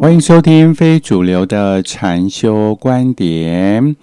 [0.00, 3.94] 欢迎收听非主流的禅修观点。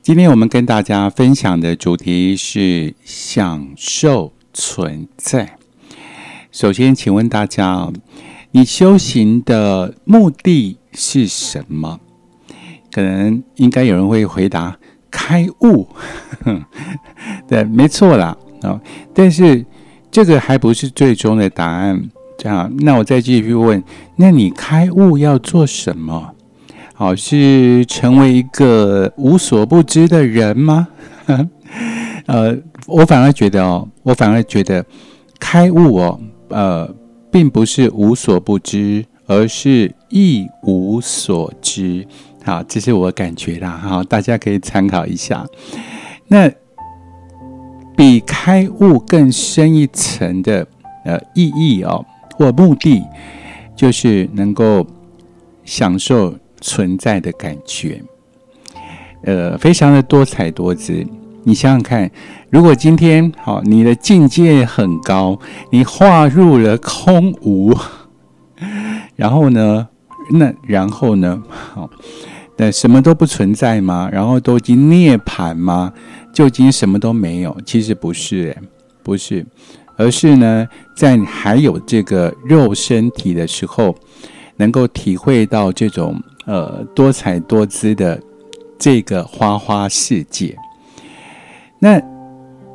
[0.00, 5.56] 今天我们跟大家分享的主题是享受存在。
[6.52, 7.90] 首先，请问大家，
[8.52, 11.98] 你修行的目的是什么？
[12.92, 14.78] 可能应该有人会回答：
[15.10, 15.88] 开悟。
[17.48, 18.36] 对，没错啦。
[18.62, 18.80] 啊，
[19.12, 19.66] 但是
[20.12, 22.08] 这个还不是最终的答案。
[22.40, 23.84] 这样，那我再继续问：
[24.16, 26.32] 那你开悟要做什么？
[26.94, 30.88] 好，是成为一个无所不知的人吗？
[32.24, 34.82] 呃，我反而觉得哦，我反而觉得
[35.38, 36.94] 开悟哦，呃，
[37.30, 42.06] 并不是无所不知，而是一无所知。
[42.42, 43.70] 好，这是我感觉啦。
[43.70, 45.44] 好，大家可以参考一下。
[46.28, 46.50] 那
[47.94, 50.66] 比开悟更深一层的
[51.04, 52.02] 呃意义哦。
[52.40, 53.02] 或目的
[53.76, 54.86] 就是能够
[55.62, 58.02] 享受存在的感觉，
[59.24, 61.06] 呃，非常的多彩多姿。
[61.42, 62.10] 你想想看，
[62.48, 65.38] 如果今天好，你的境界很高，
[65.70, 67.74] 你化入了空无，
[69.16, 69.86] 然后呢，
[70.32, 71.90] 那然后呢，好，
[72.56, 74.08] 那什么都不存在吗？
[74.10, 75.92] 然后都已经涅槃吗？
[76.32, 77.54] 就已经什么都没有？
[77.66, 78.56] 其实不是，
[79.02, 79.44] 不是。
[80.00, 83.94] 而是呢，在还有这个肉身体的时候，
[84.56, 88.18] 能够体会到这种呃多彩多姿的
[88.78, 90.56] 这个花花世界。
[91.78, 92.00] 那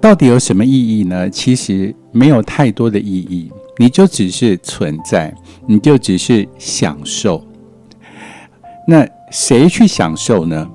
[0.00, 1.30] 到底有什么意义呢？
[1.30, 5.32] 其实没有太多的意义，你就只是存在，
[5.64, 7.40] 你就只是享受。
[8.84, 10.68] 那谁去享受呢？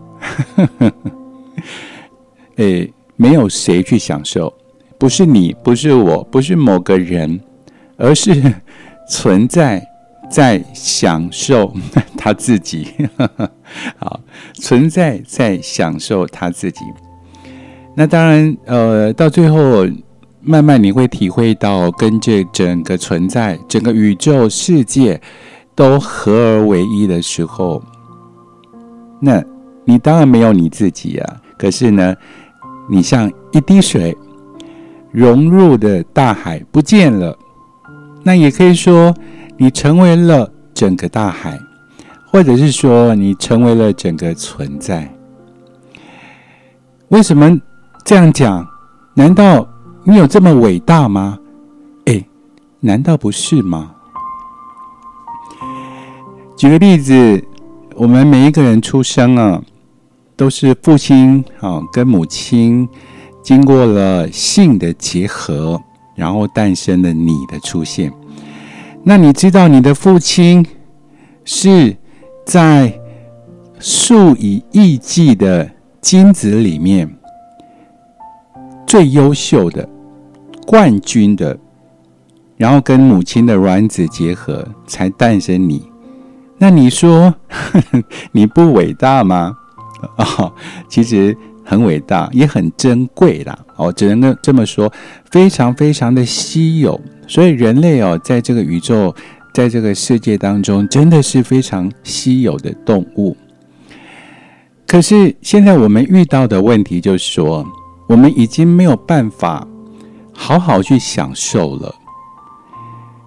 [2.55, 4.53] 诶，没有谁去享受。
[4.99, 7.39] 不是你，不是我，不是某个人，
[7.97, 8.33] 而是
[9.07, 9.85] 存在
[10.29, 11.71] 在享受
[12.17, 12.87] 他自己。
[13.99, 14.19] 好，
[14.55, 16.79] 存在在享受他自己。
[17.95, 19.87] 那当然，呃，到最后，
[20.41, 25.21] 慢慢你会体会到，跟这整个存在、整个宇宙世界
[25.75, 27.83] 都合而为一的时候，
[29.21, 29.43] 那
[29.85, 31.41] 你当然没有你自己啊。
[31.57, 32.15] 可是呢，
[32.89, 34.17] 你像一滴水。
[35.17, 37.35] 融入的大海不见了，
[38.21, 39.11] 那也可以说
[39.57, 41.59] 你成为了整个大海，
[42.27, 45.11] 或者是说你成为了整个存在。
[47.07, 47.59] 为什么
[48.05, 48.63] 这样讲？
[49.15, 49.67] 难道
[50.03, 51.39] 你有这么伟大吗？
[52.05, 52.23] 哎，
[52.79, 53.95] 难道不是吗？
[56.55, 57.43] 举个例子，
[57.95, 59.63] 我们每一个人出生啊，
[60.35, 62.87] 都是父亲啊跟母亲。
[63.41, 65.81] 经过了性的结合，
[66.15, 68.11] 然后诞生了你的出现。
[69.03, 70.65] 那你知道你的父亲
[71.45, 71.95] 是
[72.45, 72.99] 在
[73.79, 75.69] 数以亿计的
[76.01, 77.09] 精子里面
[78.85, 79.87] 最优秀的
[80.65, 81.57] 冠军的，
[82.57, 85.89] 然后跟母亲的卵子结合才诞生你。
[86.57, 87.33] 那你说
[88.33, 89.55] 你不伟大吗？
[90.17, 90.51] 啊，
[90.89, 91.37] 其实。
[91.69, 93.59] 很伟大，也很珍贵啦。
[93.75, 94.91] 哦，只能这么说，
[95.29, 96.99] 非常非常的稀有。
[97.27, 99.13] 所以人类哦，在这个宇宙，
[99.53, 103.35] 在这个世界当中，真的是非常稀有的动物。
[104.87, 107.65] 可是现在我们遇到的问题就是说，
[108.07, 109.67] 我们已经没有办法
[110.33, 111.93] 好好去享受了。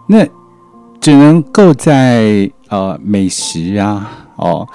[0.08, 0.26] 那
[0.98, 4.66] 只能够在呃美食啊，哦。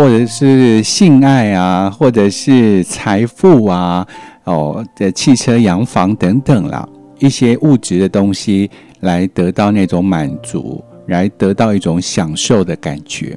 [0.00, 4.06] 或者是性爱啊，或者是财富啊，
[4.44, 6.88] 哦的汽车、洋房等等啦，
[7.18, 13.36] 一些物质的东西来得到那种满足，来得到一种享受的感觉。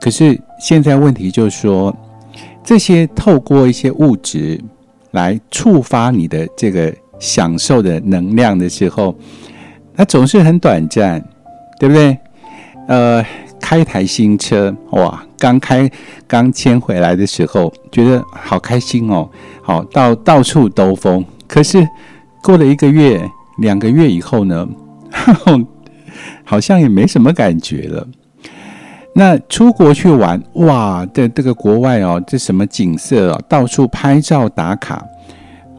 [0.00, 1.94] 可是现在问题就是说，
[2.64, 4.58] 这些透过一些物质
[5.10, 9.14] 来触发你的这个享受的能量的时候，
[9.94, 11.22] 它总是很短暂，
[11.78, 12.16] 对不对？
[12.88, 13.22] 呃。
[13.72, 15.90] 开台新车哇，刚开
[16.28, 19.26] 刚迁回来的时候，觉得好开心哦，
[19.62, 21.24] 好到到处兜风。
[21.48, 21.88] 可是
[22.42, 23.26] 过了一个月、
[23.56, 24.68] 两个月以后呢，
[26.44, 28.06] 好像也没什么感觉了。
[29.14, 35.02] 那出国去玩哇，在这个国外哦，这什么景色啊，到处拍照打卡，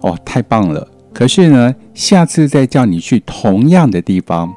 [0.01, 0.87] 哦，太棒了。
[1.13, 4.51] 可是呢，下次再叫你去同样的地方，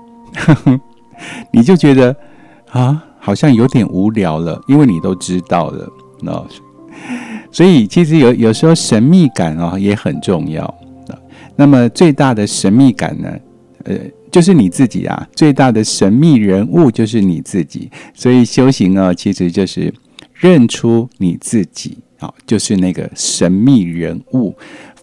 [1.52, 2.16] 你就觉得
[2.70, 3.02] 啊。
[3.26, 6.46] 好像有点无聊了，因为你都知道了，那
[7.50, 10.73] 所以其实有有时候神秘感哦也很重要。
[11.56, 13.28] 那么最大的神秘感呢，
[13.82, 13.96] 呃，
[14.31, 17.90] 就是你自己啊，最大的神秘人物就是你自己。
[18.14, 19.93] 所以修行呢，其实就是
[20.32, 24.55] 认出你自己啊，就是那个神秘人物，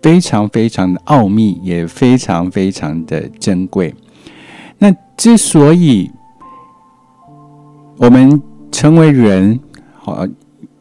[0.01, 3.93] 非常非常的奥秘，也非常非常的珍贵。
[4.77, 6.09] 那之所以
[7.97, 8.41] 我们
[8.71, 9.59] 成为人，
[9.99, 10.25] 好，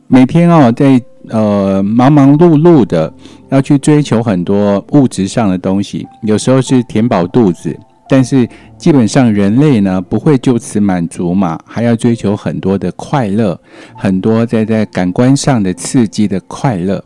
[0.09, 3.13] 每天啊，在呃忙忙碌碌的
[3.51, 7.79] 要去追求很多物质上的东西，有时候是填饱肚子。
[8.09, 13.59] 但是基本上人类呢不会就此满足嘛，还要追求很多的快乐，
[13.95, 17.03] 很多在在感官上的刺激的快乐，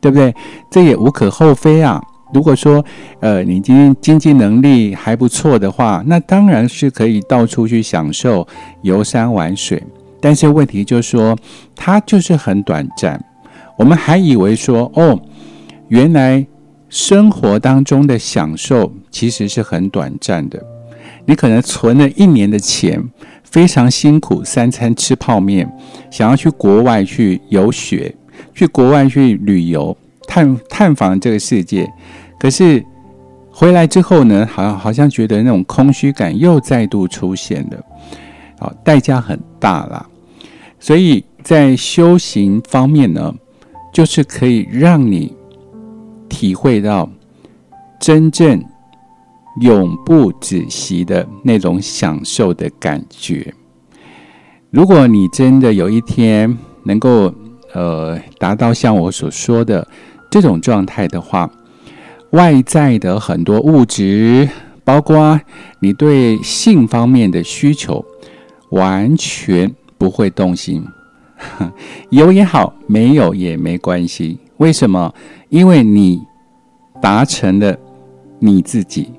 [0.00, 0.34] 对不对？
[0.70, 2.02] 这也无可厚非啊。
[2.32, 2.84] 如果说
[3.20, 8.46] 呃你今天经济能力还不错的话，那当然是可以到处去享受
[8.82, 9.82] 游山玩水。
[10.20, 11.36] 但是问题就是说，
[11.74, 13.22] 它就是很短暂。
[13.76, 15.20] 我们还以为说哦，
[15.88, 16.46] 原来。
[16.92, 20.60] 生活当中的享受其实是很短暂的。
[21.24, 23.00] 你可能存了一年的钱，
[23.44, 25.72] 非常辛苦，三餐吃泡面，
[26.10, 28.12] 想要去国外去游学，
[28.52, 29.96] 去国外去旅游，
[30.26, 31.88] 探探访这个世界。
[32.40, 32.84] 可是
[33.52, 37.84] 回来之后呢，好好像觉得那种空虚感又再度出现了。
[38.58, 40.04] 好，代价很大啦。
[40.80, 43.32] 所以在修行方面呢，
[43.92, 45.36] 就是可以让你。
[46.32, 47.10] 体会到
[47.98, 48.64] 真正
[49.60, 53.52] 永不止息的那种享受的感觉。
[54.70, 57.34] 如果你真的有一天能够
[57.74, 59.86] 呃达到像我所说的
[60.30, 61.50] 这种状态的话，
[62.30, 64.48] 外在的很多物质，
[64.84, 65.40] 包括
[65.80, 68.04] 你对性方面的需求，
[68.70, 70.84] 完全不会动心。
[72.10, 74.38] 有也好，没有也没关系。
[74.58, 75.12] 为什么？
[75.48, 76.22] 因为你
[77.00, 77.76] 达成了
[78.38, 79.10] 你自己，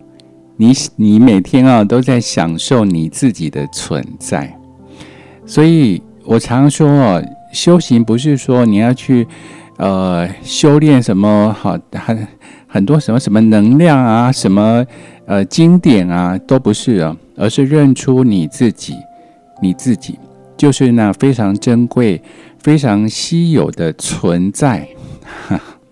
[0.56, 4.56] 你你每天啊都在享受你自己的存在。
[5.46, 9.28] 所以我常说哦，修行不是说你要去
[9.78, 12.28] 呃修炼什么好很
[12.72, 14.86] 很多什么什么能量啊，什么
[15.26, 18.96] 呃经典啊，都不是啊，而是认出你自己，
[19.62, 20.18] 你自己
[20.56, 22.22] 就是那非常珍贵。
[22.64, 24.88] 非常稀有的存在，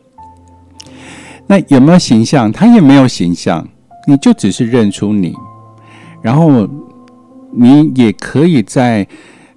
[1.48, 2.52] 那有没有形象？
[2.52, 3.68] 它也没有形象，
[4.06, 5.34] 你就只是认出你，
[6.22, 6.70] 然后
[7.52, 9.08] 你也可以在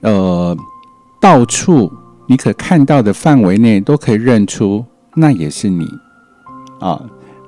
[0.01, 0.57] 呃
[1.21, 1.93] 到处
[2.27, 4.83] 你可看到的范围内都可以认出，
[5.15, 5.87] 那也是你
[6.83, 7.01] 啊，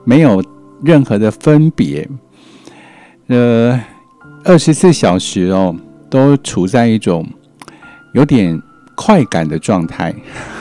[0.05, 0.43] 没有
[0.83, 2.09] 任何的分别。
[3.27, 3.79] 呃，
[4.45, 5.75] 二十四小时哦，
[6.09, 7.27] 都处在一种
[8.13, 8.63] 有点。
[8.97, 10.15] 快感的状态，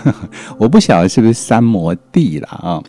[0.57, 2.81] 我不晓得是不是三摩地了啊？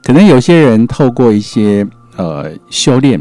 [0.00, 1.84] 可能有些人透过一些
[2.14, 3.20] 呃修炼，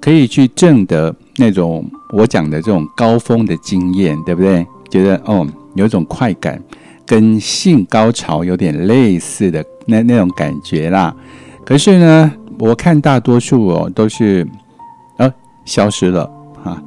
[0.00, 4.66] 可以去证得那种我讲的这种高峰的经验，对不对？
[4.90, 5.46] 觉得哦，
[5.76, 6.60] 有一种快感，
[7.06, 11.14] 跟性高潮有点类似的那那种感觉啦。
[11.66, 14.46] 可是呢，我看大多数哦都是
[15.18, 15.30] 呃
[15.64, 16.30] 消失了
[16.62, 16.80] 啊，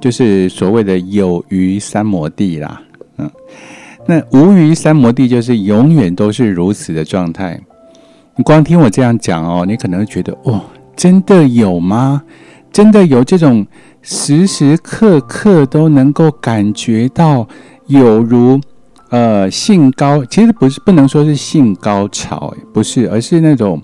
[0.00, 2.80] 就是所谓的有余三摩地啦。
[3.16, 3.28] 嗯，
[4.06, 7.60] 那无余三摩地就是永远都是如此的状态。
[8.36, 10.62] 你光听我这样讲哦，你可能会觉得哦，
[10.94, 12.22] 真的有吗？
[12.72, 13.66] 真的有这种
[14.00, 17.44] 时时刻刻都能够感觉到
[17.88, 18.60] 有如
[19.08, 23.82] 呃性高，其实不是不能说是性高潮，不是，而是那种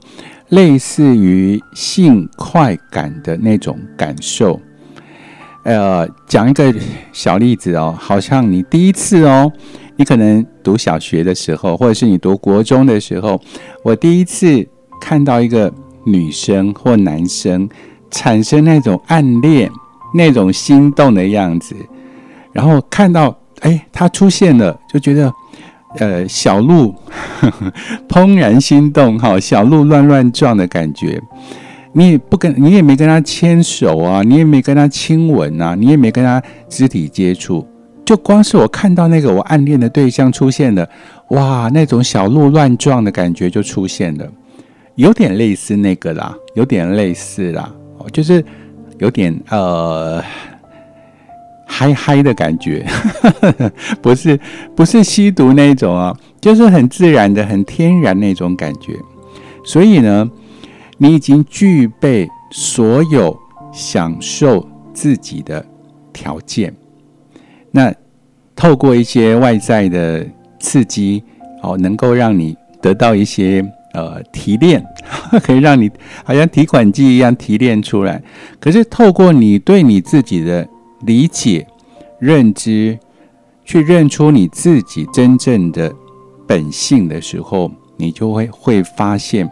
[0.50, 4.60] 类似于性快感的那种感受。
[5.64, 6.72] 呃，讲一个
[7.12, 9.52] 小例子哦，好像你第一次哦，
[9.96, 13.40] 你可能读小学的时候，或者是你读国中的时候，
[13.82, 14.64] 我第一次
[15.00, 15.72] 看到一个
[16.04, 17.68] 女生或男生
[18.12, 19.68] 产生那种暗恋、
[20.14, 21.74] 那种心动的样子，
[22.52, 25.32] 然后看到哎他出现了，就觉得
[25.98, 26.94] 呃小鹿
[28.08, 31.20] 怦然心动，哈，小鹿乱乱撞的感觉。
[31.92, 37.66] 你也不跟，你也没跟他牵手啊，你也没跟他亲吻啊，你也没跟他肢体接触，
[38.04, 40.86] 就光是我看到那个我暗恋的对象出现了，
[41.30, 44.28] 哇，那种小鹿乱撞的感觉就出现了，
[44.96, 47.72] 有点类似那个啦，有点类似啦，
[48.12, 48.44] 就是
[48.98, 50.22] 有点呃
[51.66, 52.86] 嗨嗨的感觉，
[54.00, 54.40] 不是
[54.74, 58.94] 不是吸毒那种啊，就是很自然的、很天然那种感觉，
[59.64, 60.30] 所以呢。
[60.98, 63.38] 你已经具备所有
[63.70, 65.62] 享受自己的
[66.10, 66.74] 条件，
[67.70, 67.94] 那
[68.54, 70.26] 透过一些外在的
[70.58, 71.22] 刺激，
[71.62, 74.82] 哦，能够让你得到一些呃提炼，
[75.44, 75.90] 可以让你
[76.24, 78.22] 好像提款机一样提炼出来。
[78.58, 80.66] 可是透过你对你自己的
[81.02, 81.66] 理解、
[82.18, 82.98] 认知，
[83.64, 85.94] 去认出你自己真正的
[86.46, 89.50] 本性的时候，你就会会发现，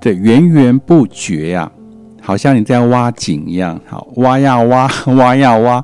[0.00, 1.70] 这源源不绝呀。
[2.22, 5.82] 好像你在挖井一样，好挖呀挖，挖呀 挖，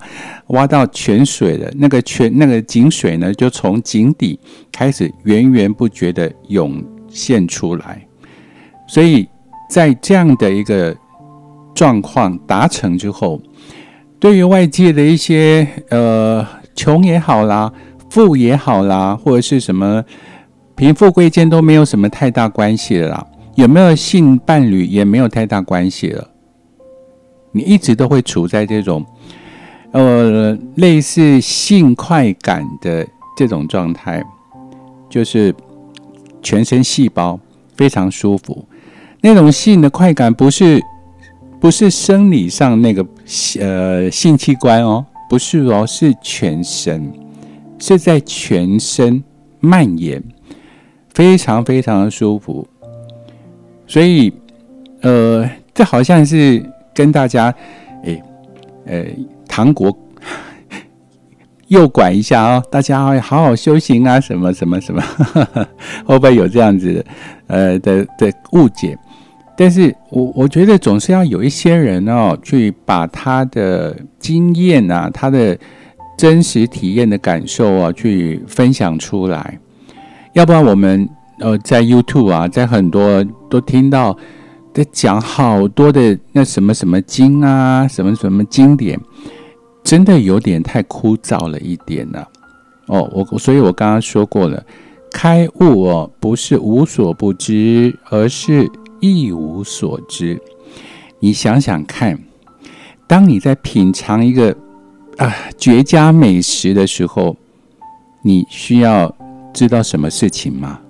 [0.48, 1.68] 挖到泉水了。
[1.76, 4.38] 那个泉，那个井水呢，就从井底
[4.70, 8.06] 开始源源不绝的涌现出来。
[8.86, 9.26] 所以
[9.70, 10.94] 在这样的一个
[11.74, 13.40] 状况达成之后，
[14.18, 17.72] 对于外界的一些呃穷也好啦，
[18.10, 20.04] 富也好啦，或者是什么
[20.74, 23.26] 贫富贵贱都没有什么太大关系了啦。
[23.56, 26.28] 有没有性伴侣也没有太大关系了，
[27.52, 29.02] 你一直都会处在这种，
[29.92, 34.22] 呃，类似性快感的这种状态，
[35.08, 35.54] 就是
[36.42, 37.40] 全身细胞
[37.76, 38.62] 非常舒服，
[39.22, 40.82] 那种性的快感不是
[41.66, 43.04] 不是生理上那个
[43.58, 47.12] 呃性器官哦，不是哦，是全身，
[47.80, 49.20] 是在全身
[49.58, 50.22] 蔓延，
[51.12, 52.64] 非常非常的舒服。
[53.84, 54.32] 所以，
[55.00, 57.52] 呃，这好像是跟大家，
[58.04, 58.22] 哎，
[58.84, 59.04] 呃，
[59.48, 59.90] 唐国
[61.66, 65.02] 诱拐一下啊，大家好好修行啊，什么什么什么，
[66.06, 67.04] 会不会有这样子
[67.48, 68.96] 呃的的误解？
[69.56, 75.58] 但是我我觉得总是要有一些人哦，去把他的经验啊，他的
[76.18, 79.58] 真实体验的感受啊，去分享出来，
[80.34, 81.08] 要不然我们。
[81.38, 84.16] 呃，在 YouTube 啊，在很多都听到
[84.72, 88.98] 在讲好多的那什么什么经啊，什么什么经典，
[89.84, 92.26] 真的有点太枯燥了一点了。
[92.86, 94.64] 哦，我所以，我刚刚说过了，
[95.12, 98.66] 开悟哦，不是无所不知，而是
[99.00, 100.40] 一无所知。
[101.18, 102.18] 你想想看，
[103.06, 104.56] 当你在品尝一个
[105.16, 107.36] 啊绝佳美食的时候，
[108.22, 109.14] 你需要
[109.54, 110.80] 知道什么事情吗？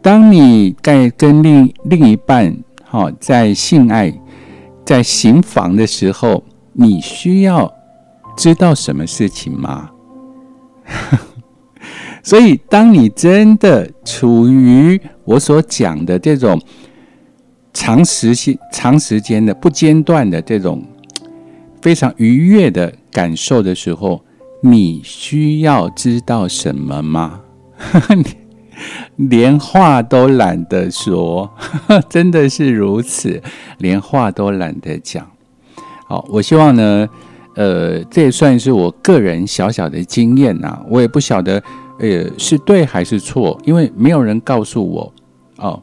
[0.00, 4.12] 当你在跟另另一半，哈，在性爱、
[4.84, 7.72] 在行房的时候，你需要
[8.36, 9.90] 知道什么事情吗？
[12.24, 16.60] 所以，当你真的处于我所讲的这种
[17.72, 20.82] 长时间、长时间的不间断的这种
[21.80, 24.22] 非常愉悦的感受的时候，
[24.62, 27.40] 你需要知道什么吗？
[29.16, 31.50] 连话都懒得说，
[32.08, 33.40] 真的是如此，
[33.78, 35.30] 连话都懒得讲。
[36.06, 37.08] 好，我希望呢，
[37.54, 40.84] 呃，这也算是我个人小小的经验呐。
[40.88, 41.62] 我也不晓得，
[42.00, 45.12] 呃，是对还是错，因为没有人告诉我。
[45.58, 45.80] 哦，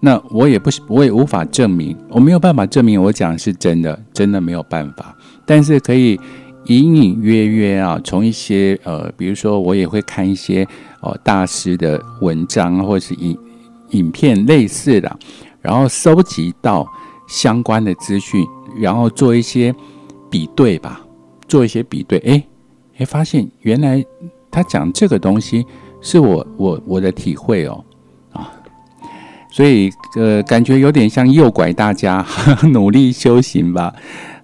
[0.00, 5.16] 那我也不，我也无法证明，我没有办法证明我讲是真的，真的没有办法。
[5.46, 6.18] 但是可以
[6.66, 10.66] 隐隐约约啊，从一些呃，比如说我也会看一些。
[11.02, 13.34] 哦，大师的文章或是影
[13.92, 15.18] 影片类似的，
[15.62, 16.86] 然后收集到
[17.26, 18.46] 相关的资讯，
[18.78, 19.74] 然后做一些
[20.28, 21.00] 比对吧，
[21.48, 22.44] 做一些比对，哎
[22.98, 24.04] 哎，发现原来
[24.50, 25.64] 他讲这个东西
[26.02, 27.82] 是我我我的体会哦，
[29.50, 32.24] 所以呃，感觉有点像诱拐大家
[32.72, 33.92] 努力修行吧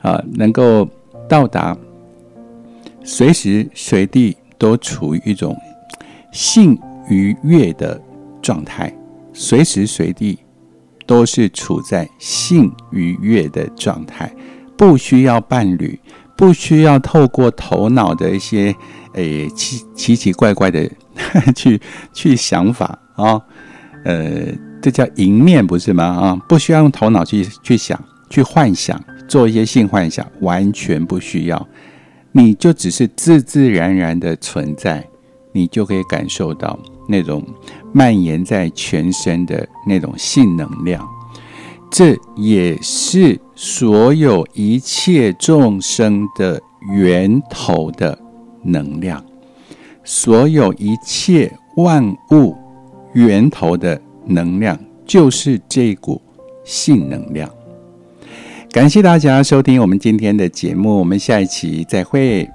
[0.02, 0.88] 啊，能够
[1.28, 1.76] 到达
[3.04, 5.56] 随时随地都处于一种。
[6.32, 7.98] 性愉悦的
[8.42, 8.92] 状态，
[9.32, 10.38] 随时随地
[11.06, 14.30] 都是处在性愉悦的状态，
[14.76, 15.98] 不需要伴侣，
[16.36, 18.74] 不需要透过头脑的一些
[19.14, 20.86] 诶奇奇奇怪怪的
[21.56, 21.80] 去
[22.12, 23.40] 去想法啊，
[24.04, 24.52] 呃，
[24.86, 26.04] 这叫迎面不是吗？
[26.04, 28.00] 啊，不需要用头脑去去想，
[28.30, 31.68] 去幻想，做一些性幻想，完全不需要，
[32.30, 35.04] 你就只是自自然然的存在。
[35.50, 36.78] 你就可以感受到
[37.08, 37.42] 那种
[37.92, 41.04] 蔓延在全身的那种性能量，
[41.90, 46.62] 这也是所有一切众生的
[46.92, 48.16] 源头的
[48.62, 49.20] 能量，
[50.04, 52.54] 所有一切万物
[53.14, 56.20] 源头的能量就是这股
[56.64, 57.48] 性能量。
[58.70, 62.48] 感谢大家收听我们今天的节目，我们下一期再会。